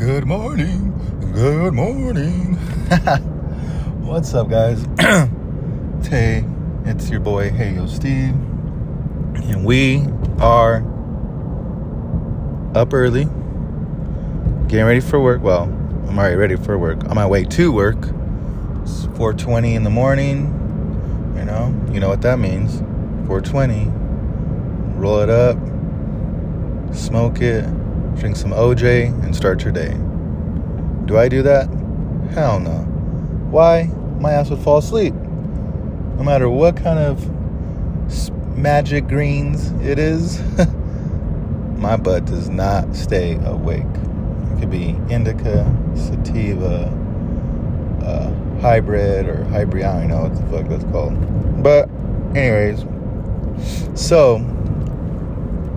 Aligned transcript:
Good 0.00 0.26
morning. 0.26 0.94
Good 1.34 1.74
morning. 1.74 2.54
What's 4.00 4.32
up, 4.32 4.48
guys? 4.48 4.82
Tay, 6.02 6.42
it's 6.86 7.10
your 7.10 7.20
boy, 7.20 7.50
Hey 7.50 7.74
Yo 7.74 7.86
Steve. 7.86 8.30
And 8.30 9.62
we 9.62 10.02
are 10.38 10.76
up 12.74 12.94
early, 12.94 13.24
getting 14.68 14.86
ready 14.86 15.00
for 15.00 15.20
work. 15.20 15.42
Well, 15.42 15.64
I'm 16.08 16.18
already 16.18 16.36
ready 16.36 16.56
for 16.56 16.78
work. 16.78 17.04
On 17.04 17.14
my 17.14 17.26
way 17.26 17.44
to 17.44 17.70
work. 17.70 17.98
It's 18.80 19.04
4:20 19.18 19.74
in 19.74 19.84
the 19.84 19.90
morning. 19.90 20.46
You 21.36 21.44
know, 21.44 21.74
you 21.92 22.00
know 22.00 22.08
what 22.08 22.22
that 22.22 22.38
means. 22.38 22.80
4:20. 23.28 23.92
Roll 24.96 25.20
it 25.20 25.28
up, 25.28 25.58
smoke 26.94 27.42
it, 27.42 27.66
drink 28.20 28.36
some 28.36 28.50
OJ, 28.50 29.06
and 29.24 29.34
start 29.34 29.64
your 29.64 29.72
day. 29.72 29.94
Do 31.06 31.16
I 31.16 31.28
do 31.28 31.42
that? 31.42 31.68
Hell 32.34 32.60
no. 32.60 32.82
Why? 33.50 33.84
My 34.20 34.32
ass 34.32 34.50
would 34.50 34.60
fall 34.60 34.78
asleep. 34.78 35.14
No 35.14 36.22
matter 36.22 36.50
what 36.50 36.76
kind 36.76 36.98
of 36.98 37.26
magic 38.58 39.08
greens 39.08 39.70
it 39.82 39.98
is, 39.98 40.42
my 41.78 41.96
butt 41.96 42.26
does 42.26 42.50
not 42.50 42.94
stay 42.94 43.36
awake. 43.46 43.80
It 43.82 44.60
could 44.60 44.70
be 44.70 44.90
indica, 45.08 45.64
sativa, 45.96 46.84
uh, 48.04 48.60
hybrid, 48.60 49.30
or 49.30 49.44
hybrid. 49.44 49.84
I 49.84 50.00
don't 50.00 50.08
know 50.08 50.22
what 50.24 50.36
the 50.36 50.58
fuck 50.58 50.68
that's 50.68 50.84
called. 50.92 51.62
But, 51.62 51.88
anyways, 52.36 52.84
so 53.98 54.38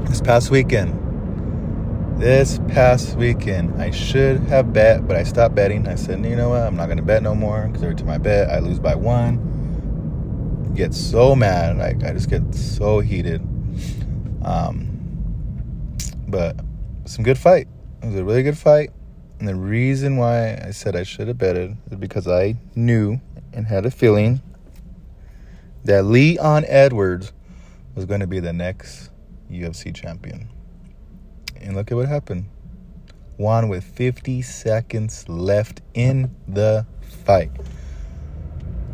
this 0.09 0.19
past 0.19 0.51
weekend, 0.51 0.99
this 2.17 2.59
past 2.69 3.17
weekend, 3.17 3.81
I 3.81 3.91
should 3.91 4.39
have 4.41 4.73
bet, 4.73 5.07
but 5.07 5.17
I 5.17 5.23
stopped 5.23 5.55
betting. 5.55 5.87
I 5.87 5.95
said, 5.95 6.23
you 6.25 6.35
know 6.35 6.49
what? 6.49 6.61
I'm 6.61 6.75
not 6.75 6.85
going 6.85 6.97
to 6.97 7.03
bet 7.03 7.23
no 7.23 7.35
more 7.35 7.67
because 7.67 7.83
every 7.83 7.95
time 7.95 8.09
I 8.09 8.17
bet, 8.17 8.49
I 8.49 8.59
lose 8.59 8.79
by 8.79 8.95
one. 8.95 10.71
Get 10.75 10.93
so 10.93 11.35
mad. 11.35 11.77
Like, 11.77 12.03
I 12.03 12.13
just 12.13 12.29
get 12.29 12.55
so 12.55 12.99
heated. 12.99 13.41
Um, 14.43 14.87
but 16.27 16.55
some 17.05 17.23
good 17.23 17.37
fight. 17.37 17.67
It 18.01 18.07
was 18.07 18.15
a 18.15 18.23
really 18.23 18.43
good 18.43 18.57
fight. 18.57 18.91
And 19.39 19.47
the 19.47 19.55
reason 19.55 20.17
why 20.17 20.55
I 20.55 20.71
said 20.71 20.95
I 20.95 21.03
should 21.03 21.27
have 21.27 21.37
betted 21.37 21.75
is 21.91 21.97
because 21.97 22.27
I 22.27 22.55
knew 22.75 23.19
and 23.51 23.67
had 23.67 23.85
a 23.85 23.91
feeling 23.91 24.41
that 25.83 26.05
Leon 26.05 26.65
Edwards 26.67 27.33
was 27.95 28.05
going 28.05 28.21
to 28.21 28.27
be 28.27 28.39
the 28.39 28.53
next 28.53 29.09
UFC 29.51 29.93
champion. 29.93 30.49
And 31.63 31.75
look 31.75 31.91
at 31.91 31.95
what 31.95 32.07
happened. 32.09 32.45
Won 33.37 33.69
with 33.69 33.85
50 33.85 34.41
seconds 34.41 35.27
left 35.29 35.81
in 35.93 36.35
the 36.47 36.85
fight. 37.25 37.51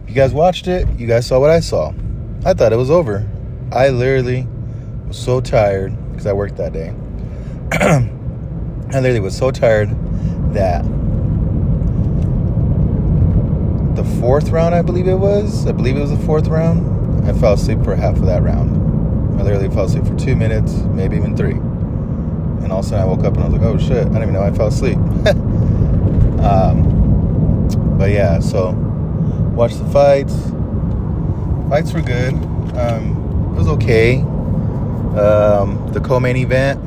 You 0.07 0.13
guys 0.13 0.33
watched 0.33 0.67
it. 0.67 0.87
You 0.97 1.07
guys 1.07 1.25
saw 1.25 1.39
what 1.39 1.49
I 1.49 1.59
saw. 1.59 1.93
I 2.45 2.53
thought 2.53 2.71
it 2.71 2.77
was 2.77 2.91
over. 2.91 3.27
I 3.71 3.89
literally 3.89 4.47
was 5.07 5.17
so 5.17 5.41
tired 5.41 5.95
because 6.11 6.27
I 6.27 6.33
worked 6.33 6.57
that 6.57 6.73
day. 6.73 6.93
I 7.71 8.99
literally 8.99 9.19
was 9.19 9.35
so 9.35 9.51
tired 9.51 9.89
that 10.53 10.83
the 13.95 14.03
fourth 14.19 14.49
round, 14.49 14.75
I 14.75 14.83
believe 14.83 15.07
it 15.07 15.15
was, 15.15 15.67
I 15.67 15.71
believe 15.71 15.97
it 15.97 16.01
was 16.01 16.11
the 16.11 16.25
fourth 16.25 16.47
round, 16.47 17.27
I 17.27 17.33
fell 17.33 17.53
asleep 17.53 17.83
for 17.83 17.95
half 17.95 18.15
of 18.17 18.25
that 18.27 18.43
round. 18.43 19.39
I 19.39 19.43
literally 19.43 19.69
fell 19.69 19.85
asleep 19.85 20.05
for 20.05 20.15
two 20.15 20.35
minutes, 20.35 20.73
maybe 20.93 21.17
even 21.17 21.35
three. 21.35 21.59
And 22.63 22.71
all 22.71 22.79
of 22.79 22.85
a 22.85 22.89
sudden 22.89 23.03
I 23.03 23.07
woke 23.07 23.23
up 23.23 23.33
and 23.35 23.43
I 23.43 23.47
was 23.47 23.53
like, 23.53 23.63
oh 23.63 23.77
shit, 23.77 23.97
I 23.97 24.03
didn't 24.03 24.21
even 24.23 24.33
know 24.33 24.43
I 24.43 24.51
fell 24.51 24.67
asleep. 24.67 24.97
um, 26.43 27.97
but 27.97 28.11
yeah, 28.11 28.39
so 28.39 28.71
watched 29.55 29.79
the 29.79 29.89
fights. 29.89 30.35
Fights 31.69 31.93
were 31.93 32.01
good. 32.01 32.33
Um, 32.77 33.51
it 33.53 33.57
was 33.57 33.67
okay. 33.67 34.21
Um, 35.19 35.89
the 35.91 35.99
co-main 35.99 36.37
event, 36.37 36.79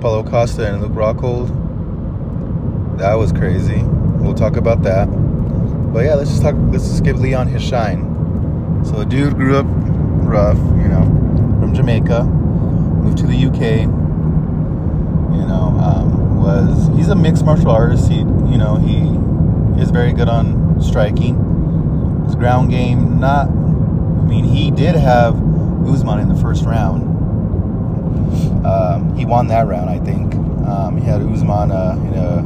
Paulo 0.00 0.24
Costa 0.24 0.72
and 0.72 0.82
Luke 0.82 0.92
Rockhold. 0.92 1.48
That 2.98 3.14
was 3.14 3.32
crazy. 3.32 3.82
We'll 3.82 4.34
talk 4.34 4.56
about 4.56 4.82
that. 4.82 5.06
But 5.92 6.06
yeah, 6.06 6.14
let's 6.14 6.30
just 6.30 6.42
talk. 6.42 6.54
Let's 6.70 6.88
just 6.88 7.04
give 7.04 7.20
Leon 7.20 7.48
his 7.48 7.62
shine. 7.62 8.82
So 8.84 8.92
the 8.92 9.04
dude 9.04 9.34
grew 9.34 9.56
up 9.56 9.66
rough, 9.68 10.56
you 10.56 10.88
know, 10.88 11.04
from 11.60 11.74
Jamaica, 11.74 12.24
moved 12.24 13.18
to 13.18 13.26
the 13.26 13.46
UK. 13.46 14.01
Was 16.42 16.88
he's 16.96 17.08
a 17.08 17.14
mixed 17.14 17.44
martial 17.44 17.70
artist. 17.70 18.10
He, 18.10 18.18
you 18.18 18.58
know, 18.58 18.74
he 18.76 19.80
is 19.80 19.90
very 19.90 20.12
good 20.12 20.28
on 20.28 20.82
striking. 20.82 21.36
His 22.26 22.34
ground 22.34 22.70
game, 22.70 23.20
not. 23.20 23.46
I 23.46 24.24
mean, 24.24 24.44
he 24.44 24.70
did 24.70 24.96
have 24.96 25.36
Usman 25.86 26.18
in 26.18 26.28
the 26.28 26.34
first 26.34 26.64
round. 26.64 27.04
Um, 28.66 29.16
he 29.16 29.24
won 29.24 29.48
that 29.48 29.66
round, 29.66 29.90
I 29.90 29.98
think. 29.98 30.34
Um, 30.66 30.96
he 30.96 31.04
had 31.04 31.22
Usman 31.22 31.70
uh, 31.70 31.96
in 32.06 32.14
a 32.14 32.42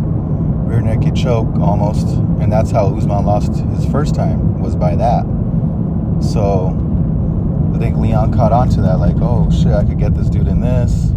rear 0.66 0.80
naked 0.80 1.14
choke 1.14 1.54
almost, 1.56 2.06
and 2.40 2.52
that's 2.52 2.70
how 2.70 2.94
Usman 2.94 3.24
lost 3.24 3.54
his 3.54 3.86
first 3.86 4.14
time 4.14 4.60
was 4.60 4.74
by 4.74 4.96
that. 4.96 5.24
So 6.20 6.68
I 7.74 7.78
think 7.78 7.96
Leon 7.96 8.32
caught 8.34 8.52
on 8.52 8.68
to 8.70 8.80
that, 8.82 8.98
like, 8.98 9.16
oh 9.20 9.50
shit, 9.50 9.72
I 9.72 9.84
could 9.84 9.98
get 9.98 10.14
this 10.14 10.28
dude 10.28 10.48
in 10.48 10.60
this, 10.60 11.10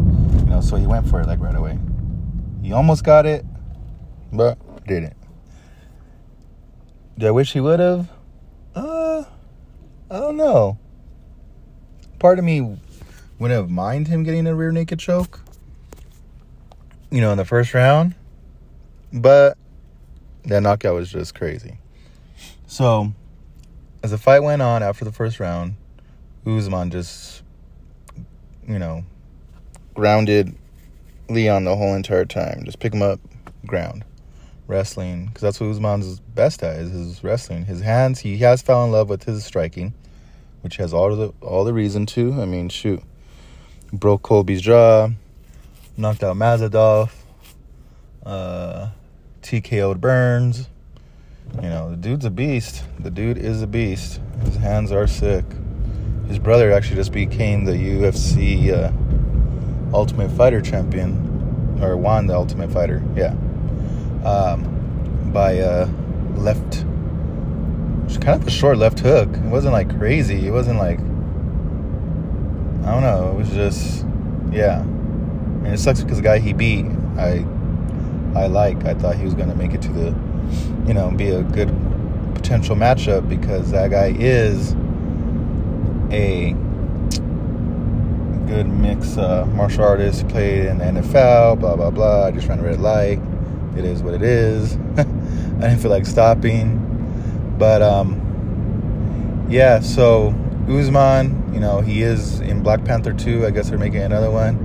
you 0.43 0.45
know. 0.45 0.61
So 0.61 0.75
he 0.75 0.85
went 0.85 1.07
for 1.07 1.21
it 1.21 1.27
like 1.27 1.39
right 1.39 1.55
away. 1.55 1.78
He 2.69 2.73
almost 2.73 3.03
got 3.03 3.25
it, 3.25 3.43
but 4.31 4.59
didn't. 4.85 5.17
Do 7.17 7.25
I 7.25 7.31
wish 7.31 7.51
he 7.51 7.59
would 7.59 7.79
have? 7.79 8.07
Uh, 8.75 9.23
I 10.11 10.19
don't 10.19 10.37
know. 10.37 10.77
Part 12.19 12.37
of 12.37 12.45
me 12.45 12.61
wouldn't 13.39 13.59
have 13.59 13.71
mind 13.71 14.07
him 14.07 14.21
getting 14.21 14.45
a 14.45 14.53
rear 14.53 14.71
naked 14.71 14.99
choke, 14.99 15.39
you 17.09 17.21
know, 17.21 17.31
in 17.31 17.39
the 17.39 17.43
first 17.43 17.73
round. 17.73 18.13
But 19.11 19.57
that 20.45 20.61
knockout 20.61 20.93
was 20.93 21.11
just 21.11 21.33
crazy. 21.33 21.79
So, 22.67 23.13
as 24.03 24.11
the 24.11 24.19
fight 24.19 24.43
went 24.43 24.61
on 24.61 24.83
after 24.83 25.05
the 25.05 25.11
first 25.11 25.39
round, 25.39 25.73
Usman 26.45 26.91
just, 26.91 27.41
you 28.67 28.77
know, 28.77 29.05
grounded 29.95 30.55
Leon 31.29 31.65
the 31.65 31.75
whole 31.75 31.95
entire 31.95 32.25
time. 32.25 32.63
Just 32.65 32.79
pick 32.79 32.93
him 32.93 33.01
up, 33.01 33.19
ground, 33.65 34.03
wrestling, 34.67 35.27
because 35.27 35.41
that's 35.41 35.59
what 35.59 35.69
Usman's 35.69 36.19
best 36.19 36.63
at 36.63 36.77
is 36.77 36.91
his 36.91 37.23
wrestling. 37.23 37.65
His 37.65 37.81
hands, 37.81 38.19
he 38.19 38.37
has 38.37 38.61
fallen 38.61 38.87
in 38.87 38.93
love 38.93 39.09
with 39.09 39.23
his 39.23 39.45
striking, 39.45 39.93
which 40.61 40.77
has 40.77 40.93
all 40.93 41.15
the 41.15 41.33
all 41.41 41.63
the 41.63 41.73
reason 41.73 42.05
to. 42.07 42.33
I 42.41 42.45
mean, 42.45 42.69
shoot, 42.69 43.03
broke 43.93 44.23
Colby's 44.23 44.61
jaw, 44.61 45.09
knocked 45.97 46.23
out 46.23 46.35
Masvidal. 46.35 47.09
Uh, 48.25 48.89
TKO'd 49.41 50.01
Burns. 50.01 50.67
You 51.55 51.69
know, 51.69 51.89
the 51.89 51.95
dude's 51.95 52.25
a 52.25 52.29
beast. 52.29 52.83
The 52.99 53.09
dude 53.09 53.37
is 53.37 53.61
a 53.61 53.67
beast. 53.67 54.21
His 54.43 54.55
hands 54.57 54.91
are 54.91 55.07
sick. 55.07 55.45
His 56.27 56.37
brother 56.37 56.71
actually 56.71 56.97
just 56.97 57.11
became 57.11 57.65
the 57.65 57.71
UFC 57.71 58.71
uh, 58.71 58.91
Ultimate 59.93 60.29
Fighter 60.29 60.61
champion, 60.61 61.79
or 61.81 61.97
won 61.97 62.27
the 62.27 62.35
Ultimate 62.35 62.71
Fighter. 62.71 63.03
Yeah, 63.15 63.33
um, 64.23 65.31
by 65.33 65.59
uh, 65.59 65.87
left. 66.35 66.85
kind 68.21 68.41
of 68.41 68.47
a 68.47 68.51
short 68.51 68.77
left 68.77 68.99
hook. 68.99 69.29
It 69.29 69.43
wasn't 69.43 69.73
like 69.73 69.97
crazy. 69.97 70.47
It 70.47 70.51
wasn't 70.51 70.79
like 70.79 70.99
I 72.89 72.93
don't 72.93 73.03
know. 73.03 73.31
It 73.31 73.35
was 73.35 73.49
just 73.51 74.05
yeah. 74.51 74.81
And 74.81 75.67
it 75.67 75.79
sucks 75.79 76.01
because 76.01 76.17
the 76.17 76.23
guy 76.23 76.39
he 76.39 76.53
beat, 76.53 76.85
I 77.17 77.45
I 78.35 78.47
like. 78.47 78.85
I 78.85 78.93
thought 78.93 79.15
he 79.15 79.25
was 79.25 79.33
to 79.49 79.55
make 79.55 79.73
it 79.73 79.81
to 79.83 79.89
the, 79.89 80.15
you 80.87 80.93
know, 80.93 81.11
be 81.11 81.29
a 81.29 81.43
good 81.43 81.69
potential 82.33 82.75
matchup 82.75 83.27
because 83.29 83.71
that 83.71 83.91
guy 83.91 84.15
is 84.17 84.73
a 86.11 86.55
good 88.49 88.67
mix 88.67 89.15
uh, 89.15 89.45
martial 89.53 89.83
artist. 89.83 90.27
Played 90.27 90.65
in 90.65 90.79
the 90.79 90.85
NFL, 90.85 91.59
blah, 91.59 91.75
blah, 91.75 91.91
blah. 91.91 92.25
I 92.25 92.31
just 92.31 92.47
ran 92.47 92.59
a 92.59 92.63
red 92.63 92.81
light. 92.81 93.19
It 93.77 93.85
is 93.85 94.01
what 94.01 94.15
it 94.15 94.23
is. 94.23 94.75
I 94.97 95.03
didn't 95.03 95.77
feel 95.77 95.91
like 95.91 96.07
stopping. 96.07 97.55
But, 97.59 97.83
um, 97.83 99.45
yeah, 99.49 99.81
so 99.81 100.33
Usman, 100.67 101.53
you 101.53 101.59
know, 101.59 101.81
he 101.81 102.01
is 102.01 102.39
in 102.39 102.63
Black 102.63 102.83
Panther 102.83 103.13
2. 103.13 103.45
I 103.45 103.51
guess 103.51 103.69
they're 103.69 103.77
making 103.77 104.01
another 104.01 104.31
one. 104.31 104.57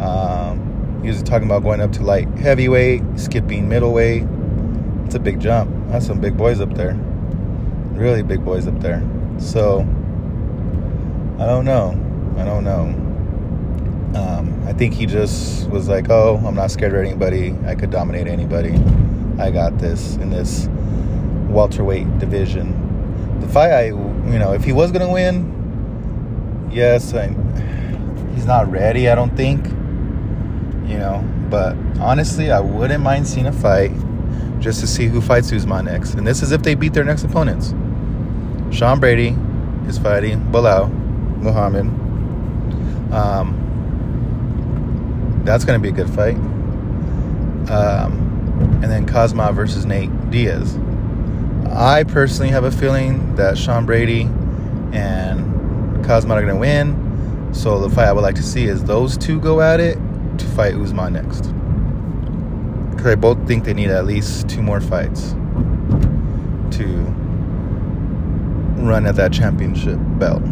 Um, 0.00 1.00
he 1.02 1.08
was 1.08 1.20
talking 1.24 1.48
about 1.48 1.64
going 1.64 1.80
up 1.80 1.90
to 1.94 2.04
light 2.04 2.28
heavyweight, 2.38 3.02
skipping 3.16 3.68
middleweight. 3.68 4.22
It's 5.06 5.16
a 5.16 5.20
big 5.20 5.40
jump. 5.40 5.74
That's 5.88 6.06
some 6.06 6.20
big 6.20 6.36
boys 6.36 6.60
up 6.60 6.72
there. 6.74 6.94
Really 7.94 8.22
big 8.22 8.44
boys 8.44 8.68
up 8.68 8.78
there. 8.78 9.02
So 9.40 9.80
I 11.40 11.46
don't 11.46 11.64
know. 11.64 12.04
I 12.36 12.44
don't 12.44 12.62
know. 12.62 13.07
Um, 14.14 14.62
I 14.66 14.72
think 14.72 14.94
he 14.94 15.06
just 15.06 15.68
was 15.70 15.88
like, 15.88 16.08
"Oh, 16.10 16.40
I'm 16.44 16.54
not 16.54 16.70
scared 16.70 16.94
of 16.94 17.00
anybody. 17.00 17.54
I 17.66 17.74
could 17.74 17.90
dominate 17.90 18.26
anybody. 18.26 18.74
I 19.38 19.50
got 19.50 19.78
this 19.78 20.16
in 20.16 20.30
this 20.30 20.68
welterweight 21.48 22.18
division." 22.18 23.38
The 23.40 23.48
fight, 23.48 23.72
I 23.72 23.86
you 23.86 24.38
know, 24.38 24.52
if 24.52 24.64
he 24.64 24.72
was 24.72 24.90
gonna 24.92 25.12
win, 25.12 26.68
yes, 26.72 27.14
I, 27.14 27.28
he's 28.34 28.46
not 28.46 28.70
ready. 28.70 29.08
I 29.08 29.14
don't 29.14 29.36
think. 29.36 29.66
You 30.88 30.96
know, 30.96 31.22
but 31.50 31.76
honestly, 32.00 32.50
I 32.50 32.60
wouldn't 32.60 33.02
mind 33.02 33.26
seeing 33.26 33.46
a 33.46 33.52
fight 33.52 33.92
just 34.60 34.80
to 34.80 34.86
see 34.86 35.06
who 35.06 35.20
fights 35.20 35.52
Usman 35.52 35.84
next. 35.84 36.14
And 36.14 36.26
this 36.26 36.42
is 36.42 36.52
if 36.52 36.62
they 36.62 36.74
beat 36.74 36.94
their 36.94 37.04
next 37.04 37.24
opponents. 37.24 37.74
Sean 38.70 39.00
Brady 39.00 39.36
is 39.86 39.98
fighting 39.98 40.40
Belal 40.52 40.90
Muhammad. 41.38 41.86
Um, 43.12 43.57
that's 45.44 45.64
going 45.64 45.80
to 45.80 45.82
be 45.82 45.88
a 45.88 45.92
good 45.92 46.12
fight. 46.14 46.36
Um, 47.70 48.80
and 48.82 48.84
then 48.84 49.06
Khamzat 49.06 49.54
versus 49.54 49.84
Nate 49.84 50.30
Diaz. 50.30 50.78
I 51.70 52.04
personally 52.04 52.50
have 52.50 52.64
a 52.64 52.70
feeling 52.70 53.34
that 53.36 53.58
Sean 53.58 53.86
Brady 53.86 54.22
and 54.92 56.04
Khamzat 56.04 56.30
are 56.30 56.42
going 56.42 56.46
to 56.48 56.56
win. 56.56 57.50
So 57.52 57.80
the 57.80 57.94
fight 57.94 58.08
I 58.08 58.12
would 58.12 58.22
like 58.22 58.34
to 58.36 58.42
see 58.42 58.64
is 58.64 58.84
those 58.84 59.16
two 59.16 59.40
go 59.40 59.60
at 59.60 59.80
it 59.80 59.98
to 60.38 60.46
fight 60.46 60.74
Usman 60.74 61.14
next. 61.14 61.52
Because 62.90 63.06
I 63.06 63.14
both 63.14 63.46
think 63.46 63.64
they 63.64 63.74
need 63.74 63.90
at 63.90 64.06
least 64.06 64.48
two 64.48 64.62
more 64.62 64.80
fights 64.80 65.32
to 66.76 66.84
run 68.78 69.06
at 69.06 69.16
that 69.16 69.32
championship 69.32 69.98
belt. 70.18 70.42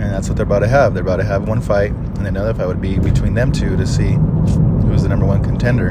And 0.00 0.12
that's 0.12 0.28
what 0.28 0.36
they're 0.36 0.46
about 0.46 0.60
to 0.60 0.68
have. 0.68 0.94
They're 0.94 1.02
about 1.02 1.16
to 1.16 1.24
have 1.24 1.48
one 1.48 1.60
fight, 1.60 1.90
and 1.90 2.26
another 2.26 2.54
fight 2.54 2.66
would 2.66 2.80
be 2.80 2.98
between 2.98 3.34
them 3.34 3.50
two 3.50 3.76
to 3.76 3.86
see 3.86 4.12
who's 4.12 5.02
the 5.02 5.08
number 5.08 5.26
one 5.26 5.42
contender 5.42 5.90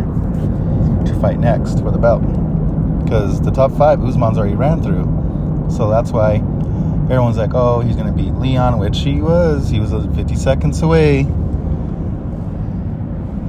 to 1.06 1.20
fight 1.20 1.40
next 1.40 1.80
for 1.80 1.92
the 1.92 1.98
belt. 1.98 2.22
Because 3.04 3.42
the 3.42 3.52
top 3.52 3.72
five, 3.74 4.04
Usman's 4.04 4.38
already 4.38 4.56
ran 4.56 4.82
through. 4.82 5.06
So 5.70 5.90
that's 5.90 6.12
why 6.12 6.36
everyone's 7.10 7.38
like, 7.38 7.54
oh, 7.54 7.82
he's 7.82 7.96
going 7.96 8.08
to 8.08 8.14
beat 8.14 8.34
Leon, 8.34 8.80
which 8.80 9.00
he 9.00 9.22
was. 9.22 9.70
He 9.70 9.80
was 9.80 9.92
50 9.92 10.36
seconds 10.36 10.82
away. 10.82 11.24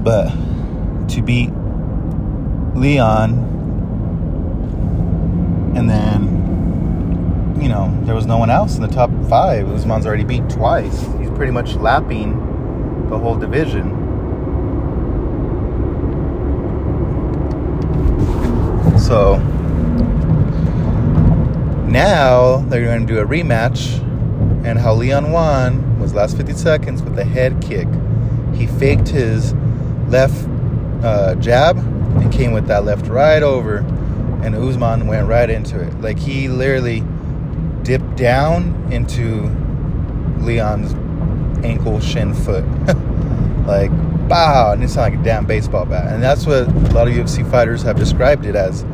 But 0.02 0.30
to 1.08 1.22
beat 1.22 1.50
Leon, 2.74 3.46
and 5.76 5.88
then, 5.90 6.37
you 7.60 7.68
know, 7.68 7.96
there 8.04 8.14
was 8.14 8.26
no 8.26 8.38
one 8.38 8.50
else 8.50 8.76
in 8.76 8.82
the 8.82 8.88
top 8.88 9.10
five. 9.28 9.68
Usman's 9.68 10.06
already 10.06 10.24
beat 10.24 10.48
twice. 10.48 11.06
He's 11.18 11.30
pretty 11.30 11.52
much 11.52 11.74
lapping 11.74 13.08
the 13.10 13.18
whole 13.18 13.36
division. 13.36 13.90
So 18.98 19.36
now 21.88 22.58
they're 22.68 22.84
going 22.84 23.06
to 23.06 23.12
do 23.12 23.20
a 23.20 23.24
rematch, 23.24 23.98
and 24.64 24.78
how 24.78 24.94
Leon 24.94 25.32
won 25.32 25.98
was 25.98 26.14
last 26.14 26.36
50 26.36 26.52
seconds 26.52 27.02
with 27.02 27.18
a 27.18 27.24
head 27.24 27.60
kick. 27.62 27.88
He 28.54 28.66
faked 28.66 29.08
his 29.08 29.54
left 30.08 30.46
uh, 31.02 31.34
jab 31.36 31.78
and 31.78 32.32
came 32.32 32.52
with 32.52 32.66
that 32.66 32.84
left 32.84 33.06
right 33.06 33.42
over, 33.42 33.78
and 34.42 34.54
Usman 34.54 35.06
went 35.06 35.26
right 35.26 35.48
into 35.48 35.80
it. 35.80 36.00
Like 36.00 36.18
he 36.18 36.48
literally 36.48 37.02
down 38.18 38.92
into 38.92 39.48
Leon's 40.44 40.92
ankle, 41.64 42.00
shin, 42.00 42.34
foot. 42.34 42.64
like, 43.66 43.90
bow, 44.28 44.72
and 44.72 44.82
it 44.82 44.90
sounded 44.90 45.16
like 45.16 45.20
a 45.20 45.24
damn 45.24 45.46
baseball 45.46 45.86
bat. 45.86 46.12
And 46.12 46.22
that's 46.22 46.46
what 46.46 46.68
a 46.68 46.92
lot 46.92 47.08
of 47.08 47.14
UFC 47.14 47.48
fighters 47.50 47.82
have 47.82 47.96
described 47.96 48.44
it 48.44 48.56
as. 48.56 48.84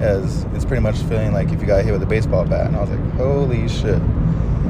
As 0.00 0.44
it's 0.52 0.66
pretty 0.66 0.82
much 0.82 0.98
feeling 0.98 1.32
like 1.32 1.50
if 1.52 1.60
you 1.62 1.66
got 1.66 1.82
hit 1.82 1.92
with 1.92 2.02
a 2.02 2.06
baseball 2.06 2.44
bat. 2.44 2.66
And 2.66 2.76
I 2.76 2.80
was 2.82 2.90
like, 2.90 3.12
holy 3.14 3.66
shit. 3.66 4.02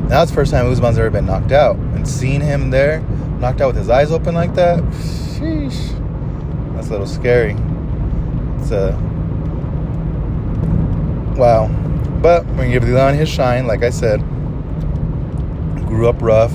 Now 0.08 0.22
it's 0.22 0.30
the 0.30 0.36
first 0.36 0.52
time 0.52 0.70
Usman's 0.70 0.98
ever 0.98 1.10
been 1.10 1.26
knocked 1.26 1.50
out. 1.50 1.74
And 1.74 2.06
seeing 2.06 2.40
him 2.40 2.70
there, 2.70 3.00
knocked 3.40 3.60
out 3.60 3.68
with 3.68 3.76
his 3.76 3.90
eyes 3.90 4.12
open 4.12 4.36
like 4.36 4.54
that, 4.54 4.78
sheesh, 4.84 5.92
that's 6.74 6.88
a 6.88 6.90
little 6.90 7.06
scary. 7.06 7.56
It's 8.60 8.70
a 8.70 8.92
wow. 11.36 11.66
But 12.22 12.46
gonna 12.56 12.70
give 12.70 12.84
Leon 12.84 13.14
his 13.14 13.28
shine, 13.28 13.66
like 13.66 13.82
I 13.82 13.90
said. 13.90 14.20
Grew 15.86 16.08
up 16.08 16.20
rough 16.20 16.52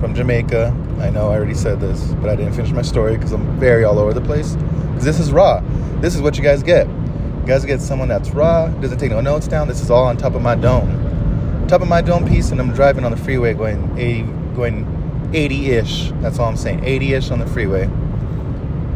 from 0.00 0.14
Jamaica. 0.14 0.76
I 1.00 1.10
know 1.10 1.30
I 1.30 1.36
already 1.36 1.54
said 1.54 1.80
this, 1.80 2.04
but 2.20 2.30
I 2.30 2.36
didn't 2.36 2.52
finish 2.52 2.72
my 2.72 2.82
story 2.82 3.16
because 3.16 3.32
I'm 3.32 3.58
very 3.58 3.84
all 3.84 3.98
over 3.98 4.12
the 4.12 4.20
place. 4.20 4.54
Because 4.54 5.04
this 5.04 5.18
is 5.18 5.32
raw. 5.32 5.60
This 6.00 6.14
is 6.14 6.20
what 6.20 6.36
you 6.36 6.42
guys 6.42 6.62
get. 6.62 6.86
You 6.86 7.46
guys 7.46 7.64
get 7.64 7.80
someone 7.80 8.08
that's 8.08 8.30
raw, 8.30 8.68
doesn't 8.68 8.98
take 8.98 9.10
no 9.10 9.20
notes 9.20 9.48
down. 9.48 9.68
This 9.68 9.80
is 9.80 9.90
all 9.90 10.04
on 10.04 10.16
top 10.16 10.34
of 10.34 10.42
my 10.42 10.54
dome. 10.54 11.66
Top 11.68 11.82
of 11.82 11.88
my 11.88 12.00
dome 12.00 12.26
piece, 12.28 12.50
and 12.50 12.60
I'm 12.60 12.72
driving 12.72 13.04
on 13.04 13.10
the 13.10 13.16
freeway 13.16 13.54
going 13.54 13.98
80, 13.98 14.22
going 14.54 14.84
80-ish. 15.32 16.12
That's 16.22 16.38
all 16.38 16.48
I'm 16.48 16.56
saying. 16.56 16.80
80-ish 16.80 17.30
on 17.30 17.38
the 17.38 17.46
freeway, 17.46 17.86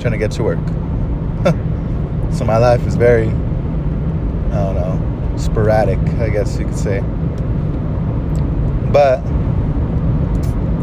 trying 0.00 0.12
to 0.12 0.19
get 0.19 0.31
to 0.32 0.43
work. 0.43 0.59
so 2.35 2.44
my 2.44 2.59
life 2.59 2.87
is 2.87 2.94
very, 2.94 3.29
I 3.29 3.31
don't 3.31 4.75
know, 4.75 5.18
sporadic, 5.38 5.99
I 6.20 6.29
guess 6.29 6.58
you 6.58 6.67
could 6.67 6.79
say. 6.79 7.00
But 8.93 9.23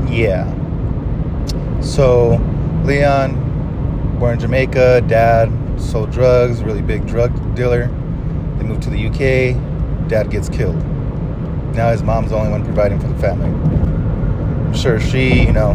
yeah. 0.09 0.51
So 1.81 2.37
Leon, 2.83 4.17
born 4.19 4.33
in 4.33 4.39
Jamaica, 4.39 5.01
dad 5.07 5.51
sold 5.79 6.11
drugs, 6.11 6.63
really 6.63 6.81
big 6.81 7.05
drug 7.05 7.55
dealer. 7.55 7.87
They 8.57 8.63
moved 8.63 8.83
to 8.83 8.89
the 8.89 9.07
UK. 9.07 10.07
Dad 10.07 10.29
gets 10.29 10.49
killed. 10.49 10.75
Now 11.75 11.91
his 11.91 12.03
mom's 12.03 12.29
the 12.29 12.37
only 12.37 12.49
one 12.49 12.63
providing 12.63 12.99
for 12.99 13.07
the 13.07 13.17
family. 13.19 13.49
I'm 13.49 14.73
sure 14.73 14.99
she, 14.99 15.43
you 15.43 15.51
know, 15.51 15.73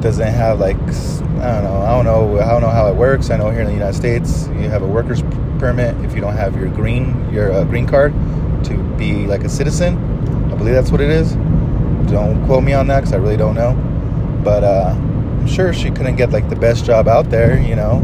doesn't 0.00 0.32
have 0.32 0.60
like 0.60 0.76
I 0.76 1.54
don't 1.54 1.64
know. 1.64 1.80
I 1.80 1.90
don't 1.90 2.04
know. 2.04 2.38
I 2.38 2.50
don't 2.50 2.60
know 2.60 2.68
how 2.68 2.88
it 2.88 2.96
works. 2.96 3.30
I 3.30 3.36
know 3.38 3.50
here 3.50 3.60
in 3.60 3.66
the 3.66 3.72
United 3.72 3.96
States, 3.96 4.46
you 4.48 4.68
have 4.68 4.82
a 4.82 4.86
worker's 4.86 5.22
permit 5.60 5.94
if 6.04 6.14
you 6.14 6.22
don't 6.22 6.34
have 6.34 6.56
your 6.56 6.68
green 6.70 7.30
your 7.30 7.52
uh, 7.52 7.64
green 7.64 7.86
card 7.86 8.12
to 8.64 8.76
be 8.96 9.26
like 9.26 9.44
a 9.44 9.48
citizen. 9.48 9.96
I 10.50 10.56
believe 10.56 10.74
that's 10.74 10.90
what 10.90 11.00
it 11.00 11.10
is. 11.10 11.34
Don't 12.10 12.44
quote 12.46 12.64
me 12.64 12.72
on 12.72 12.86
that 12.88 13.00
because 13.00 13.12
I 13.12 13.18
really 13.18 13.36
don't 13.36 13.54
know. 13.54 13.74
But 14.42 14.64
uh, 14.64 14.94
I'm 14.96 15.46
sure 15.46 15.72
she 15.72 15.90
couldn't 15.90 16.16
get 16.16 16.30
like 16.30 16.48
the 16.48 16.56
best 16.56 16.84
job 16.84 17.06
out 17.06 17.30
there, 17.30 17.60
you 17.60 17.76
know. 17.76 17.96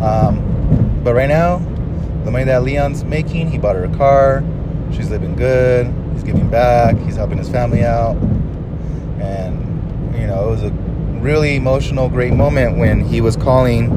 Um, 0.00 1.00
but 1.02 1.14
right 1.14 1.28
now, 1.28 1.58
the 2.24 2.30
money 2.30 2.44
that 2.44 2.62
Leon's 2.62 3.02
making, 3.02 3.50
he 3.50 3.58
bought 3.58 3.76
her 3.76 3.84
a 3.84 3.96
car. 3.96 4.44
She's 4.92 5.10
living 5.10 5.34
good. 5.36 5.92
He's 6.12 6.22
giving 6.22 6.50
back. 6.50 6.96
He's 6.98 7.16
helping 7.16 7.38
his 7.38 7.48
family 7.48 7.82
out. 7.82 8.16
And 9.20 10.14
you 10.14 10.26
know, 10.26 10.48
it 10.48 10.50
was 10.50 10.62
a 10.62 10.70
really 11.20 11.56
emotional, 11.56 12.08
great 12.08 12.32
moment 12.32 12.76
when 12.76 13.00
he 13.00 13.20
was 13.20 13.36
calling 13.36 13.88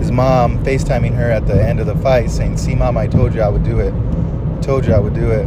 his 0.00 0.10
mom, 0.10 0.64
FaceTiming 0.64 1.14
her 1.14 1.30
at 1.30 1.46
the 1.46 1.62
end 1.62 1.78
of 1.78 1.86
the 1.86 1.94
fight, 1.96 2.30
saying, 2.30 2.56
"See, 2.56 2.74
mom, 2.74 2.96
I 2.96 3.06
told 3.06 3.34
you 3.34 3.42
I 3.42 3.48
would 3.48 3.62
do 3.62 3.78
it. 3.78 3.94
I 3.94 4.60
told 4.60 4.86
you 4.86 4.94
I 4.94 4.98
would 4.98 5.14
do 5.14 5.30
it." 5.30 5.44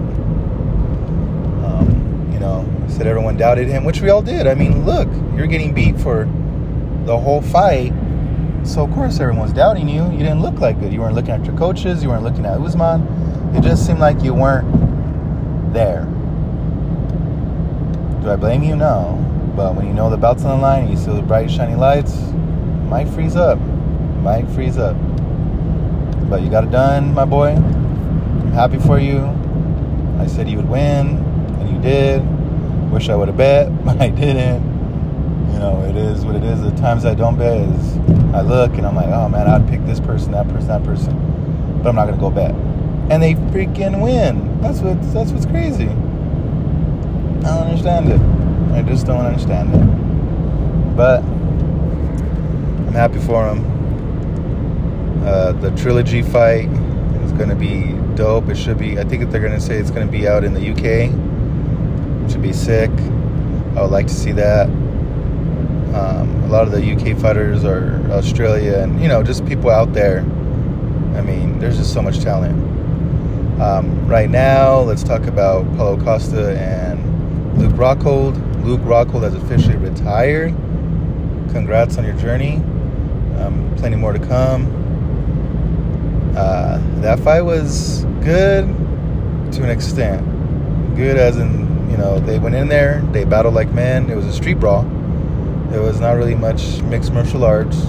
Um, 1.65 2.29
you 2.31 2.39
know, 2.39 2.65
said 2.87 3.07
everyone 3.07 3.35
doubted 3.35 3.67
him, 3.67 3.83
which 3.83 4.01
we 4.01 4.09
all 4.09 4.21
did. 4.21 4.47
I 4.47 4.53
mean, 4.53 4.85
look, 4.85 5.09
you're 5.35 5.47
getting 5.47 5.73
beat 5.73 5.99
for 5.99 6.29
the 7.05 7.17
whole 7.17 7.41
fight, 7.41 7.91
so 8.63 8.83
of 8.83 8.93
course 8.93 9.19
everyone's 9.19 9.53
doubting 9.53 9.89
you. 9.89 10.03
You 10.11 10.19
didn't 10.19 10.41
look 10.41 10.59
like 10.59 10.79
good. 10.79 10.93
You 10.93 11.01
weren't 11.01 11.15
looking 11.15 11.31
at 11.31 11.43
your 11.45 11.57
coaches. 11.57 12.03
You 12.03 12.09
weren't 12.09 12.23
looking 12.23 12.45
at 12.45 12.61
Usman. 12.61 13.55
It 13.55 13.61
just 13.61 13.85
seemed 13.85 13.99
like 13.99 14.23
you 14.23 14.33
weren't 14.33 15.73
there. 15.73 16.05
Do 18.21 18.29
I 18.29 18.35
blame 18.35 18.63
you? 18.63 18.75
No. 18.75 19.19
But 19.55 19.75
when 19.75 19.87
you 19.87 19.93
know 19.93 20.09
the 20.09 20.17
belt's 20.17 20.45
on 20.45 20.57
the 20.57 20.61
line 20.61 20.83
and 20.83 20.91
you 20.91 20.97
see 20.97 21.11
the 21.11 21.21
bright, 21.21 21.51
shiny 21.51 21.75
lights, 21.75 22.15
might 22.87 23.07
freeze 23.09 23.35
up. 23.35 23.59
Might 24.23 24.47
freeze 24.51 24.77
up. 24.77 24.95
But 26.29 26.43
you 26.43 26.49
got 26.49 26.63
it 26.63 26.71
done, 26.71 27.13
my 27.13 27.25
boy. 27.25 27.49
I'm 27.49 28.51
happy 28.53 28.79
for 28.79 28.97
you. 28.97 29.25
I 30.17 30.27
said 30.27 30.49
you 30.49 30.55
would 30.55 30.69
win, 30.69 31.17
and 31.59 31.69
you 31.69 31.81
did. 31.81 32.21
Wish 32.89 33.09
I 33.09 33.17
would 33.17 33.27
have 33.27 33.35
bet, 33.35 33.85
but 33.85 33.99
I 33.99 34.07
didn't. 34.07 34.63
You 35.51 35.59
know, 35.59 35.83
it 35.83 35.97
is 35.97 36.23
what 36.23 36.37
it 36.37 36.43
is. 36.43 36.61
The 36.61 36.71
times 36.71 37.03
I 37.03 37.15
don't 37.15 37.37
bet 37.37 37.67
is 37.67 37.97
I 38.33 38.41
look 38.41 38.77
and 38.77 38.87
I'm 38.87 38.95
like, 38.95 39.09
oh 39.09 39.27
man, 39.27 39.45
I'd 39.45 39.67
pick 39.67 39.85
this 39.85 39.99
person, 39.99 40.31
that 40.31 40.47
person, 40.47 40.69
that 40.69 40.85
person. 40.85 41.81
But 41.83 41.89
I'm 41.89 41.95
not 41.95 42.05
gonna 42.05 42.17
go 42.17 42.31
bet. 42.31 42.55
And 43.11 43.21
they 43.21 43.33
freaking 43.33 44.01
win. 44.01 44.61
That's 44.61 44.79
what 44.79 45.01
that's 45.11 45.31
what's 45.31 45.45
crazy. 45.45 45.89
I 45.89 47.49
don't 47.49 47.67
understand 47.67 48.09
it. 48.09 48.21
I 48.73 48.83
just 48.83 49.05
don't 49.05 49.25
understand 49.25 49.75
it. 49.75 50.95
But 50.95 51.19
I'm 52.87 52.93
happy 52.93 53.19
for 53.19 53.49
him. 53.49 53.82
Uh, 55.21 55.53
the 55.53 55.71
trilogy 55.71 56.21
fight 56.21 56.69
is 57.23 57.31
going 57.33 57.49
to 57.49 57.55
be 57.55 57.93
dope. 58.15 58.49
It 58.49 58.55
should 58.55 58.77
be. 58.77 58.99
I 58.99 59.03
think 59.03 59.29
they're 59.29 59.41
going 59.41 59.53
to 59.53 59.61
say 59.61 59.77
it's 59.77 59.91
going 59.91 60.05
to 60.05 60.11
be 60.11 60.27
out 60.27 60.43
in 60.43 60.53
the 60.53 60.71
UK. 60.71 61.13
It 62.25 62.31
should 62.31 62.41
be 62.41 62.53
sick. 62.53 62.91
I 63.75 63.81
would 63.81 63.91
like 63.91 64.07
to 64.07 64.13
see 64.13 64.31
that. 64.33 64.67
Um, 65.95 66.43
a 66.43 66.47
lot 66.47 66.67
of 66.67 66.71
the 66.71 66.81
UK 66.81 67.17
fighters 67.17 67.63
are 67.63 68.01
Australia, 68.11 68.79
and 68.79 69.01
you 69.01 69.07
know, 69.07 69.23
just 69.23 69.45
people 69.45 69.69
out 69.69 69.93
there. 69.93 70.19
I 71.15 71.21
mean, 71.21 71.59
there's 71.59 71.77
just 71.77 71.93
so 71.93 72.01
much 72.01 72.19
talent. 72.19 72.53
Um, 73.61 74.07
right 74.07 74.29
now, 74.29 74.79
let's 74.79 75.03
talk 75.03 75.23
about 75.25 75.65
Paulo 75.77 76.01
Costa 76.03 76.57
and 76.59 77.57
Luke 77.57 77.73
Rockhold. 77.73 78.35
Luke 78.65 78.81
Rockhold 78.81 79.23
has 79.23 79.35
officially 79.35 79.75
retired. 79.75 80.53
Congrats 81.51 81.97
on 81.97 82.05
your 82.05 82.15
journey. 82.15 82.55
Um, 83.37 83.73
plenty 83.77 83.95
more 83.95 84.13
to 84.13 84.19
come. 84.19 84.82
Uh, 86.35 86.79
that 87.01 87.19
fight 87.19 87.41
was 87.41 88.05
good 88.21 88.65
to 89.51 89.63
an 89.63 89.69
extent. 89.69 90.25
Good 90.95 91.17
as 91.17 91.37
in, 91.37 91.89
you 91.91 91.97
know, 91.97 92.19
they 92.19 92.39
went 92.39 92.55
in 92.55 92.67
there, 92.67 93.01
they 93.11 93.23
battled 93.23 93.53
like 93.53 93.71
men. 93.71 94.09
It 94.09 94.15
was 94.15 94.25
a 94.25 94.33
street 94.33 94.59
brawl. 94.59 94.83
There 95.69 95.81
was 95.81 95.99
not 95.99 96.13
really 96.13 96.35
much 96.35 96.81
mixed 96.83 97.13
martial 97.13 97.43
arts. 97.43 97.81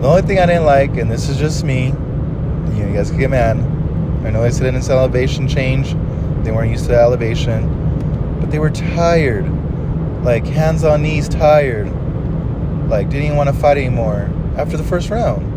The 0.00 0.06
only 0.06 0.22
thing 0.22 0.38
I 0.38 0.46
didn't 0.46 0.64
like, 0.64 0.96
and 0.96 1.10
this 1.10 1.28
is 1.28 1.38
just 1.38 1.64
me, 1.64 1.86
you 1.86 1.92
know, 1.92 2.86
you 2.88 2.94
guys 2.94 3.10
can 3.10 3.18
get 3.18 3.30
mad. 3.30 3.56
I 4.24 4.30
know 4.30 4.42
I 4.42 4.50
said 4.50 4.74
it's 4.74 4.88
elevation 4.88 5.48
change. 5.48 5.92
They 6.44 6.52
weren't 6.52 6.70
used 6.70 6.84
to 6.84 6.90
the 6.90 6.98
elevation, 6.98 8.38
but 8.40 8.50
they 8.50 8.58
were 8.58 8.70
tired, 8.70 9.48
like 10.24 10.44
hands 10.44 10.84
on 10.84 11.02
knees, 11.02 11.28
tired, 11.28 11.88
like 12.88 13.08
didn't 13.10 13.26
even 13.26 13.36
want 13.36 13.48
to 13.48 13.56
fight 13.56 13.76
anymore 13.76 14.30
after 14.56 14.76
the 14.76 14.84
first 14.84 15.10
round. 15.10 15.47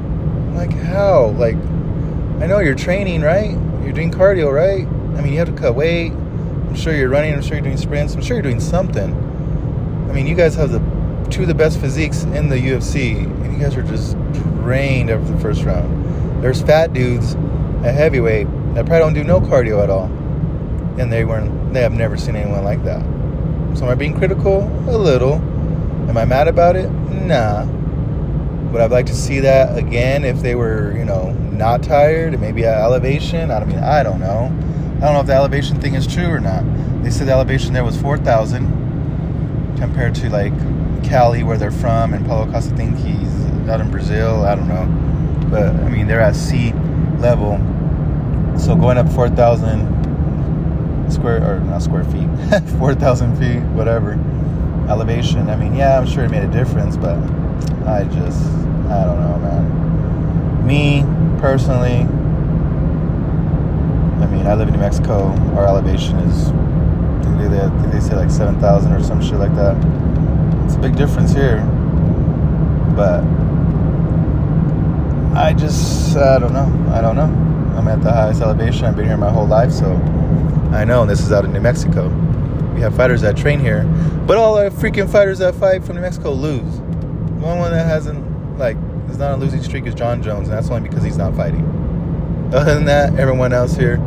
Like 0.54 0.72
how? 0.74 1.28
Like 1.38 1.56
I 1.56 2.48
know 2.48 2.60
you're 2.60 2.76
training, 2.76 3.22
right? 3.22 3.52
You're 3.84 3.94
doing 3.94 4.12
cardio, 4.12 4.52
right? 4.54 4.88
I 5.18 5.22
mean, 5.22 5.34
you 5.34 5.40
have 5.40 5.48
to 5.48 5.60
cut 5.60 5.76
weight. 5.76 6.12
I'm 6.12 6.76
sure 6.76 6.96
you're 6.96 7.10
running. 7.10 7.34
I'm 7.34 7.42
sure 7.42 7.56
you're 7.56 7.64
doing 7.64 7.78
sprints. 7.78 8.16
I'm 8.16 8.22
sure 8.22 8.38
you're 8.38 8.44
doing 8.44 8.60
something. 8.60 9.14
I 10.10 10.14
mean, 10.14 10.26
you 10.28 10.36
guys 10.36 10.56
have 10.56 10.72
the 10.72 10.80
two 11.30 11.44
of 11.44 11.48
the 11.48 11.54
best 11.54 11.80
physiques 11.80 12.24
in 12.24 12.50
the 12.50 12.56
UFC, 12.58 13.16
and 13.16 13.54
you 13.54 13.60
guys 13.60 13.78
are 13.78 13.84
just 13.84 14.18
drained 14.62 15.10
after 15.10 15.32
the 15.32 15.40
first 15.40 15.64
round. 15.64 16.44
There's 16.44 16.62
fat 16.62 16.94
dudes 16.94 17.36
at 17.86 17.94
heavyweight 17.96 18.48
that 18.76 18.86
probably 18.86 19.00
don't 19.00 19.14
do 19.14 19.24
no 19.24 19.40
cardio 19.40 19.84
at 19.84 19.90
all, 19.90 20.06
and 21.00 21.12
they 21.12 21.24
weren't. 21.26 21.74
They 21.74 21.82
have 21.82 21.94
never 21.94 22.18
seen 22.18 22.36
anyone 22.36 22.64
like 22.64 22.84
that. 22.84 23.02
So 23.78 23.86
am 23.86 23.90
I 23.90 23.96
being 23.96 24.18
critical? 24.18 24.64
A 24.90 24.98
little. 24.98 25.36
Am 26.10 26.18
I 26.18 26.26
mad 26.26 26.48
about 26.48 26.76
it? 26.76 26.90
Nah. 26.90 27.66
Would 28.72 28.82
I 28.82 28.86
like 28.86 29.06
to 29.08 29.16
see 29.16 29.40
that 29.42 29.78
again 29.78 30.24
if 30.24 30.42
they 30.42 30.56
were, 30.56 30.96
you 30.98 31.06
know, 31.06 31.32
not 31.52 31.84
tired 31.84 32.40
maybe 32.40 32.66
at 32.66 32.80
elevation? 32.80 33.52
I 33.52 33.60
don't 33.60 33.70
mean, 33.70 33.80
I 33.80 34.04
don't 34.04 34.20
know. 34.20 34.46
I 34.98 35.06
don't 35.06 35.14
know 35.14 35.20
if 35.22 35.28
the 35.28 35.34
elevation 35.36 35.80
thing 35.82 35.96
is 35.96 36.08
true 36.08 36.28
or 36.28 36.40
not. 36.40 36.64
They 37.04 37.10
said 37.10 37.28
the 37.28 37.34
elevation 37.34 37.74
there 37.74 37.84
was 37.84 38.00
4,000 38.00 39.76
compared 39.78 40.16
to 40.16 40.30
like 40.30 40.54
Cali, 41.04 41.44
where 41.44 41.58
they're 41.58 41.72
from, 41.72 42.14
and 42.14 42.26
Paulo 42.26 42.50
Costa 42.52 42.76
think 42.76 42.96
he's 42.98 43.46
out 43.68 43.82
in 43.82 43.90
Brazil. 43.92 44.44
I 44.44 44.56
don't 44.56 44.68
know, 44.68 44.86
but 45.50 45.68
I 45.68 45.90
mean 45.90 46.08
they're 46.08 46.22
at 46.22 46.36
sea 46.36 46.72
level, 47.18 47.58
so 48.58 48.76
going 48.76 48.98
up 48.98 49.12
four 49.12 49.30
thousand 49.30 49.82
square 51.12 51.44
or 51.44 51.60
not 51.62 51.82
square 51.82 52.04
feet, 52.06 52.30
four 52.78 52.94
thousand 52.96 53.38
feet, 53.38 53.62
whatever 53.72 54.14
elevation. 54.90 55.50
I 55.50 55.56
mean, 55.56 55.76
yeah, 55.76 55.98
I'm 55.98 56.08
sure 56.08 56.24
it 56.24 56.32
made 56.32 56.44
a 56.44 56.52
difference, 56.52 56.96
but 56.96 57.18
I 57.86 58.04
just 58.06 58.46
I 58.90 59.04
don't 59.06 59.20
know, 59.20 59.38
man. 59.40 60.66
Me 60.66 61.04
personally, 61.40 62.06
I 64.22 64.28
mean, 64.28 64.46
I 64.48 64.54
live 64.54 64.68
in 64.68 64.74
New 64.74 64.80
Mexico. 64.80 65.30
Our 65.56 65.66
elevation 65.68 66.18
is 66.20 66.50
I 67.42 67.48
they, 67.48 67.60
I 67.60 67.70
think 67.70 67.92
they 67.92 68.00
say 68.00 68.16
like 68.16 68.30
seven 68.30 68.60
thousand 68.60 68.94
or 68.94 69.02
some 69.04 69.22
shit 69.22 69.40
like 69.40 69.56
that. 69.56 69.76
It's 70.66 70.76
a 70.76 70.80
big 70.80 70.96
difference 70.96 71.34
here. 71.34 71.62
But 72.96 73.24
I 75.36 75.54
just, 75.54 76.16
I 76.18 76.38
don't 76.40 76.54
know. 76.54 76.94
I 76.94 77.02
don't 77.02 77.16
know. 77.16 77.24
I'm 77.78 77.88
at 77.88 78.04
the 78.04 78.12
highest 78.12 78.42
elevation. 78.42 78.86
I've 78.86 78.96
been 78.96 79.06
here 79.06 79.18
my 79.18 79.32
whole 79.32 79.48
life, 79.48 79.72
so 79.72 79.94
I 80.72 80.84
know. 80.84 81.02
And 81.02 81.10
this 81.10 81.22
is 81.22 81.32
out 81.32 81.46
in 81.46 81.54
New 81.54 81.62
Mexico. 81.62 82.10
We 82.76 82.82
have 82.82 82.96
fighters 82.96 83.22
that 83.22 83.38
train 83.38 83.60
here, 83.60 83.84
but 84.28 84.38
all 84.38 84.58
our 84.58 84.70
freaking 84.70 85.10
fighters 85.10 85.40
that 85.40 85.56
fight 85.56 85.84
from 85.84 85.96
New 85.96 86.02
Mexico 86.02 86.32
lose. 86.32 86.80
The 87.42 87.48
only 87.48 87.60
one 87.60 87.72
that 87.72 87.88
hasn't, 87.88 88.60
like, 88.60 88.78
is 89.10 89.18
not 89.18 89.32
a 89.32 89.36
losing 89.36 89.64
streak 89.64 89.88
is 89.88 89.96
Jon 89.96 90.22
Jones, 90.22 90.48
and 90.48 90.56
that's 90.56 90.70
only 90.70 90.88
because 90.88 91.04
he's 91.04 91.18
not 91.18 91.36
fighting. 91.36 91.66
Other 92.54 92.76
than 92.76 92.86
that, 92.86 93.18
everyone 93.18 93.52
else 93.52 93.76
here 93.76 93.98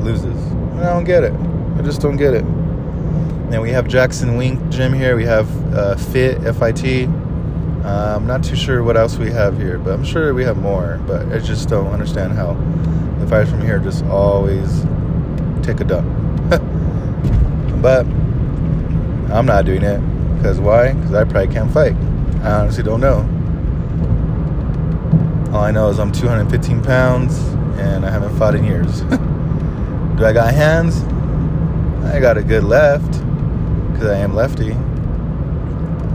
loses. 0.00 0.24
And 0.24 0.80
I 0.80 0.94
don't 0.94 1.04
get 1.04 1.22
it. 1.22 1.34
I 1.76 1.82
just 1.82 2.00
don't 2.00 2.16
get 2.16 2.32
it. 2.32 2.44
And 2.44 3.60
we 3.60 3.72
have 3.72 3.88
Jackson 3.88 4.38
Wink 4.38 4.70
Gym 4.70 4.94
here. 4.94 5.16
We 5.16 5.26
have 5.26 5.74
uh, 5.74 5.96
Fit, 5.96 6.42
F-I-T. 6.44 7.04
Uh, 7.04 8.16
I'm 8.16 8.26
not 8.26 8.42
too 8.42 8.56
sure 8.56 8.82
what 8.82 8.96
else 8.96 9.18
we 9.18 9.30
have 9.32 9.58
here, 9.58 9.78
but 9.78 9.92
I'm 9.92 10.04
sure 10.04 10.32
we 10.32 10.44
have 10.44 10.56
more. 10.56 10.98
But 11.06 11.30
I 11.30 11.40
just 11.40 11.68
don't 11.68 11.88
understand 11.88 12.32
how 12.32 12.54
the 13.20 13.26
fighters 13.26 13.50
from 13.50 13.60
here 13.60 13.78
just 13.80 14.02
always 14.06 14.80
take 15.62 15.80
a 15.80 15.84
dump. 15.84 16.06
but 17.82 18.06
I'm 19.30 19.44
not 19.44 19.66
doing 19.66 19.82
it. 19.82 19.98
Because 20.36 20.58
why? 20.58 20.94
Because 20.94 21.12
I 21.12 21.24
probably 21.24 21.52
can't 21.52 21.70
fight. 21.70 21.94
I 22.42 22.52
honestly 22.52 22.82
don't 22.82 23.00
know. 23.00 23.26
All 25.52 25.62
I 25.62 25.70
know 25.70 25.88
is 25.88 25.98
I'm 25.98 26.12
215 26.12 26.82
pounds 26.82 27.38
and 27.78 28.04
I 28.04 28.10
haven't 28.10 28.36
fought 28.38 28.54
in 28.54 28.64
years. 28.64 29.00
Do 30.18 30.24
I 30.24 30.32
got 30.32 30.52
hands? 30.52 31.02
I 32.04 32.20
got 32.20 32.36
a 32.36 32.42
good 32.42 32.64
left 32.64 33.10
because 33.92 34.08
I 34.08 34.18
am 34.18 34.34
lefty. 34.34 34.72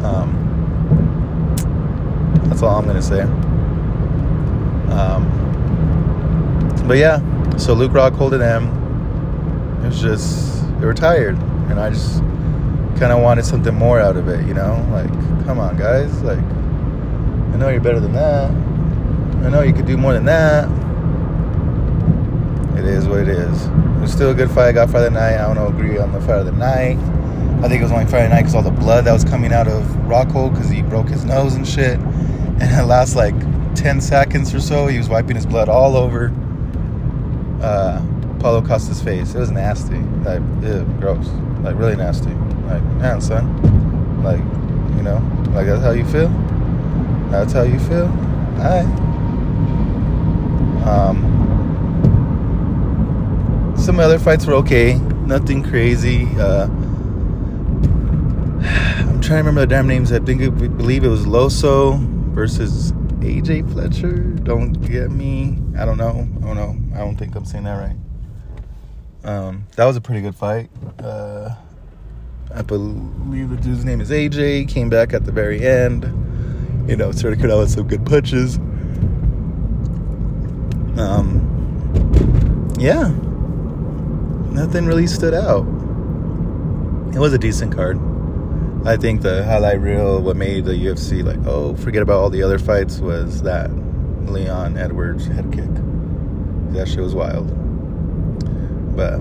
Um, 0.04 0.40
that's 2.50 2.62
all 2.62 2.78
I'm 2.78 2.86
gonna 2.86 3.02
say. 3.02 3.22
Um, 4.92 5.28
but 6.88 6.98
yeah, 6.98 7.20
so 7.58 7.74
Luke 7.74 7.92
Rockhold 7.92 8.34
and 8.34 8.42
them, 8.42 9.84
it 9.84 9.88
was 9.88 10.02
just 10.02 10.80
they 10.80 10.86
were 10.86 10.94
tired, 10.94 11.38
and 11.70 11.80
I 11.80 11.90
just 11.90 12.22
kind 13.04 13.12
of 13.12 13.22
wanted 13.22 13.44
something 13.44 13.76
more 13.76 14.00
out 14.00 14.16
of 14.16 14.30
it, 14.30 14.48
you 14.48 14.54
know? 14.54 14.88
Like, 14.90 15.12
come 15.44 15.60
on, 15.60 15.76
guys, 15.76 16.22
like, 16.22 16.40
I 16.40 17.58
know 17.58 17.68
you're 17.68 17.82
better 17.82 18.00
than 18.00 18.14
that. 18.14 18.50
I 19.46 19.50
know 19.50 19.60
you 19.62 19.74
could 19.74 19.86
do 19.86 19.98
more 19.98 20.14
than 20.14 20.24
that. 20.24 20.70
It 22.80 22.86
is 22.86 23.06
what 23.06 23.20
it 23.20 23.28
is. 23.28 23.66
It 23.66 24.00
was 24.00 24.14
still 24.14 24.32
a 24.32 24.34
good 24.34 24.50
fight. 24.50 24.70
I 24.70 24.72
got 24.72 24.90
Fight 24.90 25.00
of 25.00 25.12
the 25.12 25.20
Night. 25.20 25.36
I 25.36 25.54
don't 25.54 25.76
agree 25.76 25.98
on 25.98 26.14
the 26.14 26.22
fight 26.22 26.40
of 26.40 26.46
the 26.46 26.54
night. 26.54 26.98
I 27.62 27.68
think 27.68 27.82
it 27.82 27.84
was 27.84 27.92
only 27.92 28.06
Fight 28.06 28.22
of 28.22 28.30
the 28.30 28.36
Night 28.36 28.44
because 28.44 28.56
all 28.56 28.62
the 28.62 28.72
blood 28.72 29.04
that 29.04 29.12
was 29.12 29.26
coming 29.26 29.52
out 29.52 29.68
of 29.68 29.84
Rockhold 30.08 30.54
because 30.54 30.70
he 30.70 30.82
broke 30.82 31.10
his 31.10 31.26
nose 31.26 31.56
and 31.56 31.68
shit. 31.68 32.00
And 32.00 32.62
the 32.62 32.86
last 32.86 33.18
like 33.18 33.36
10 33.76 34.00
seconds 34.00 34.56
or 34.56 34.62
so, 34.62 34.88
he 34.88 34.98
was 34.98 35.10
wiping 35.10 35.36
his 35.36 35.46
blood 35.46 35.68
all 35.68 35.98
over 35.98 36.32
uh, 37.62 38.02
Paulo 38.40 38.62
Costa's 38.62 39.02
face. 39.02 39.36
It 39.36 39.40
was 39.40 39.52
nasty. 39.52 40.00
Like, 40.24 40.40
ew, 40.62 40.86
gross. 41.02 41.28
Like, 41.64 41.78
really 41.78 41.98
nasty. 41.98 42.34
Like, 42.74 42.84
man, 42.96 43.22
son. 43.22 44.24
Like, 44.24 44.40
you 44.98 45.04
know, 45.04 45.22
like 45.54 45.68
that's 45.68 45.84
how 45.84 45.92
you 45.92 46.06
feel? 46.06 46.30
That's 47.30 47.54
how 47.54 47.62
you 47.62 47.78
feel? 47.78 48.06
Alright. 48.58 48.86
Um, 50.88 51.34
some 53.78 54.00
other 54.00 54.18
fights 54.18 54.48
were 54.48 54.56
okay. 54.56 54.96
Nothing 54.96 55.62
crazy. 55.62 56.26
Uh, 56.40 56.66
I'm 58.66 59.22
trying 59.22 59.44
to 59.44 59.50
remember 59.50 59.62
the 59.62 59.68
damn 59.68 59.88
names. 59.88 60.12
I 60.12 60.18
think 60.18 60.42
I 60.42 60.50
believe 60.50 61.04
it 61.04 61.10
was 61.10 61.28
Loso 61.28 62.00
versus 62.34 62.92
AJ 63.22 63.72
Fletcher. 63.72 64.18
Don't 64.44 64.74
get 64.74 65.12
me. 65.12 65.60
I 65.78 65.86
don't 65.86 65.98
know. 65.98 66.28
I 66.42 66.46
don't 66.46 66.56
know. 66.56 66.76
I 66.96 67.00
don't 67.00 67.18
think 67.18 67.36
I'm 67.36 67.46
saying 67.46 67.66
that 67.66 67.76
right. 67.76 67.96
Um, 69.24 69.68
that 69.76 69.86
was 69.86 69.96
a 69.96 70.02
pretty 70.02 70.22
good 70.22 70.36
fight. 70.36 70.72
Uh, 70.98 71.54
I 72.52 72.62
believe 72.62 73.50
the 73.50 73.58
dude's 73.58 73.86
name 73.86 74.02
is 74.02 74.10
AJ. 74.10 74.70
Came 74.70 74.90
back 74.90 75.14
at 75.14 75.26
the 75.26 75.32
very 75.32 75.66
end. 75.66 76.04
You 76.90 76.96
know, 76.96 77.12
started 77.12 77.40
coming 77.40 77.56
out 77.56 77.70
some 77.70 77.88
good 77.88 78.06
punches. 78.06 78.58
Um, 80.98 82.74
yeah, 82.80 83.08
nothing 84.52 84.86
really 84.86 85.08
stood 85.08 85.34
out. 85.34 85.66
It 87.16 87.20
was 87.20 87.34
a 87.34 87.38
decent 87.38 87.74
card. 87.74 88.00
I 88.86 88.98
think 88.98 89.22
the 89.22 89.46
highlight 89.46 89.80
reel, 89.80 90.22
what 90.22 90.36
made 90.36 90.66
the 90.66 90.74
UFC 90.74 91.24
like, 91.24 91.40
oh, 91.48 91.76
forget 91.78 92.04
about 92.04 92.20
all 92.20 92.30
the 92.30 92.44
other 92.44 92.60
fights, 92.60 93.00
was 93.00 93.42
that 93.44 93.72
Leon 94.26 94.78
Edwards 94.78 95.26
head 95.28 95.52
kick. 95.54 95.70
That 96.74 96.88
shit 96.88 97.00
was 97.00 97.16
wild. 97.16 97.48
But, 98.96 99.20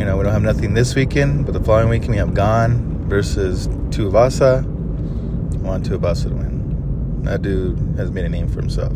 you 0.00 0.06
know, 0.06 0.16
we 0.16 0.24
don't 0.24 0.32
have 0.32 0.42
nothing 0.42 0.72
this 0.72 0.94
weekend, 0.94 1.44
but 1.44 1.52
the 1.52 1.60
following 1.60 1.90
weekend 1.90 2.12
we 2.12 2.16
have 2.16 2.32
Gane 2.34 3.06
versus 3.06 3.68
Tuivasa. 3.90 4.64
I 4.64 5.58
want 5.58 5.84
Tuivasa 5.86 6.30
to 6.30 6.34
win. 6.36 7.22
That 7.24 7.42
dude 7.42 7.76
has 7.98 8.10
made 8.10 8.24
a 8.24 8.30
name 8.30 8.48
for 8.48 8.62
himself. 8.62 8.94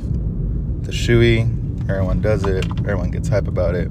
The 0.80 0.92
shoey, 0.92 1.42
everyone 1.90 2.22
does 2.22 2.44
it, 2.44 2.64
everyone 2.78 3.10
gets 3.10 3.28
hype 3.28 3.48
about 3.48 3.74
it. 3.74 3.90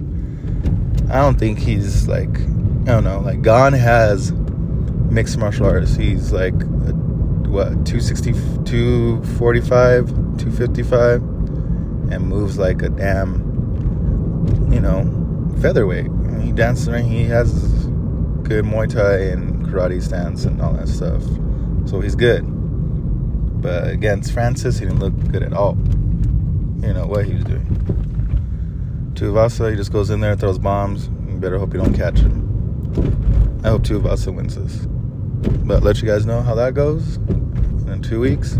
I 1.11 1.21
don't 1.21 1.37
think 1.37 1.59
he's 1.59 2.07
like, 2.07 2.35
I 2.35 2.85
don't 2.85 3.03
know, 3.03 3.19
like 3.19 3.43
Gane 3.43 3.73
has 3.73 4.31
mixed 4.31 5.37
martial 5.37 5.67
arts. 5.67 5.93
He's 5.95 6.31
like 6.31 6.55
what 7.45 7.85
260, 7.85 8.33
245, 8.65 10.07
255, 10.07 11.21
and 12.11 12.27
moves 12.27 12.57
like 12.57 12.81
a 12.81 12.89
damn, 12.89 14.73
you 14.73 14.79
know, 14.79 15.03
featherweight. 15.61 16.09
Around. 16.59 17.05
He 17.05 17.23
has 17.25 17.51
good 18.43 18.65
Muay 18.65 18.89
Thai 18.89 19.31
and 19.31 19.65
karate 19.65 20.01
stance 20.01 20.45
and 20.45 20.61
all 20.61 20.73
that 20.73 20.87
stuff. 20.87 21.23
So 21.85 21.99
he's 21.99 22.15
good. 22.15 22.43
But 23.61 23.87
against 23.87 24.31
Francis, 24.33 24.77
he 24.77 24.85
didn't 24.85 24.99
look 24.99 25.13
good 25.31 25.43
at 25.43 25.53
all. 25.53 25.77
You 26.81 26.93
know 26.93 27.05
what 27.07 27.25
he 27.25 27.33
was 27.35 27.43
doing. 27.45 27.65
Tuivasa, 29.13 29.69
he 29.71 29.77
just 29.77 29.93
goes 29.93 30.09
in 30.09 30.19
there, 30.19 30.35
throws 30.35 30.59
bombs. 30.59 31.07
You 31.29 31.37
better 31.37 31.57
hope 31.57 31.73
you 31.73 31.79
don't 31.79 31.93
catch 31.93 32.19
him. 32.19 33.61
I 33.63 33.69
hope 33.69 33.83
Tuivasa 33.83 34.33
wins 34.33 34.55
this. 34.55 34.85
But 35.65 35.83
let 35.83 36.01
you 36.01 36.07
guys 36.07 36.25
know 36.25 36.41
how 36.41 36.55
that 36.55 36.73
goes 36.73 37.17
in 37.17 38.01
two 38.01 38.19
weeks. 38.19 38.57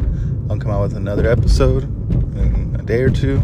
I'll 0.49 0.57
come 0.57 0.71
out 0.71 0.81
with 0.81 0.95
another 0.95 1.29
episode 1.29 1.83
in 2.37 2.75
a 2.79 2.83
day 2.83 3.01
or 3.01 3.09
two. 3.09 3.41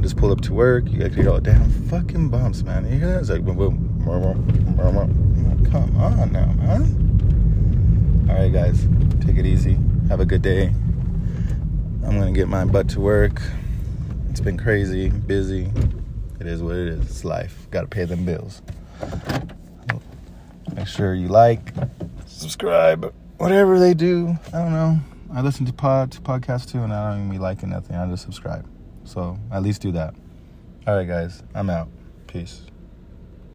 Just 0.00 0.16
pull 0.16 0.32
up 0.32 0.40
to 0.42 0.54
work. 0.54 0.88
You 0.90 0.98
gotta 0.98 1.14
hear 1.14 1.28
all 1.28 1.40
damn 1.40 1.70
fucking 1.88 2.30
bumps, 2.30 2.62
man. 2.62 2.84
You 2.84 2.98
hear 2.98 3.08
that? 3.08 3.20
It's 3.20 3.30
like 3.30 3.44
boom, 3.44 3.56
boom, 3.56 3.76
boom, 4.04 4.76
boom, 4.76 4.94
boom. 4.94 5.70
Come 5.70 5.96
on 5.96 6.32
now, 6.32 6.46
man. 6.52 8.26
All 8.28 8.36
right, 8.36 8.52
guys, 8.52 8.86
take 9.20 9.36
it 9.36 9.44
easy. 9.44 9.78
Have 10.08 10.20
a 10.20 10.24
good 10.24 10.42
day. 10.42 10.72
I'm 12.04 12.18
gonna 12.18 12.32
get 12.32 12.48
my 12.48 12.64
butt 12.64 12.88
to 12.90 13.00
work. 13.00 13.42
It's 14.30 14.40
been 14.40 14.56
crazy, 14.56 15.10
busy. 15.10 15.70
It 16.40 16.46
is 16.46 16.62
what 16.62 16.76
it 16.76 16.88
is. 16.88 17.04
It's 17.04 17.24
life. 17.24 17.66
Gotta 17.70 17.86
pay 17.86 18.04
them 18.04 18.24
bills. 18.24 18.62
Make 20.72 20.86
sure 20.86 21.14
you 21.14 21.28
like, 21.28 21.74
subscribe, 22.26 23.12
whatever 23.36 23.78
they 23.78 23.92
do. 23.92 24.38
I 24.48 24.58
don't 24.58 24.72
know. 24.72 25.00
I 25.32 25.42
listen 25.42 25.66
to 25.66 25.72
pod 25.72 26.12
to 26.12 26.20
podcasts 26.20 26.70
too, 26.70 26.78
and 26.78 26.92
I 26.92 27.10
don't 27.10 27.18
even 27.18 27.30
be 27.30 27.38
liking 27.38 27.70
nothing. 27.70 27.96
I 27.96 28.08
just 28.08 28.22
subscribe. 28.22 28.69
So 29.10 29.36
at 29.50 29.64
least 29.64 29.82
do 29.82 29.90
that. 29.90 30.14
All 30.86 30.94
right, 30.94 31.08
guys. 31.08 31.42
I'm 31.52 31.68
out. 31.68 31.88
Peace. 32.28 32.69